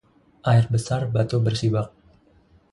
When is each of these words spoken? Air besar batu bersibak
Air 0.51 0.65
besar 0.77 1.05
batu 1.19 1.43
bersibak 1.49 1.93